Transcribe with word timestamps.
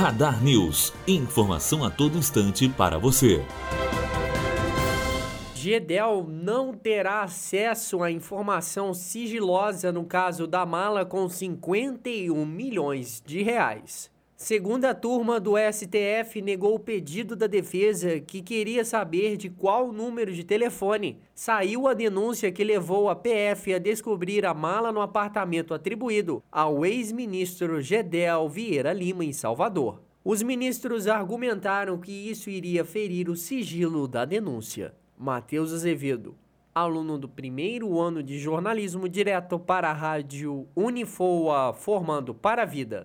Radar 0.00 0.42
News. 0.42 0.94
Informação 1.06 1.84
a 1.84 1.90
todo 1.90 2.16
instante 2.16 2.66
para 2.70 2.96
você. 2.98 3.44
Gedel 5.54 6.24
não 6.26 6.72
terá 6.72 7.22
acesso 7.22 8.02
à 8.02 8.10
informação 8.10 8.94
sigilosa 8.94 9.92
no 9.92 10.06
caso 10.06 10.46
da 10.46 10.64
mala 10.64 11.04
com 11.04 11.28
51 11.28 12.46
milhões 12.46 13.22
de 13.26 13.42
reais. 13.42 14.10
Segunda 14.42 14.94
turma 14.94 15.38
do 15.38 15.52
STF 15.58 16.40
negou 16.40 16.74
o 16.74 16.78
pedido 16.78 17.36
da 17.36 17.46
defesa 17.46 18.20
que 18.20 18.40
queria 18.40 18.86
saber 18.86 19.36
de 19.36 19.50
qual 19.50 19.92
número 19.92 20.32
de 20.32 20.42
telefone 20.42 21.20
saiu 21.34 21.86
a 21.86 21.92
denúncia 21.92 22.50
que 22.50 22.64
levou 22.64 23.10
a 23.10 23.14
PF 23.14 23.74
a 23.74 23.78
descobrir 23.78 24.46
a 24.46 24.54
mala 24.54 24.90
no 24.90 25.02
apartamento 25.02 25.74
atribuído 25.74 26.42
ao 26.50 26.86
ex-ministro 26.86 27.82
Gedel 27.82 28.48
Vieira 28.48 28.94
Lima 28.94 29.26
em 29.26 29.32
Salvador. 29.32 30.00
Os 30.24 30.42
ministros 30.42 31.06
argumentaram 31.06 31.98
que 31.98 32.10
isso 32.10 32.48
iria 32.48 32.82
ferir 32.82 33.28
o 33.28 33.36
sigilo 33.36 34.08
da 34.08 34.24
denúncia. 34.24 34.94
Matheus 35.18 35.70
Azevedo, 35.70 36.34
aluno 36.74 37.18
do 37.18 37.28
primeiro 37.28 38.00
ano 38.00 38.22
de 38.22 38.38
jornalismo 38.38 39.06
direto 39.06 39.58
para 39.58 39.90
a 39.90 39.92
rádio 39.92 40.66
Unifoa, 40.74 41.74
formando 41.74 42.32
para 42.34 42.62
a 42.62 42.66
vida. 42.66 43.04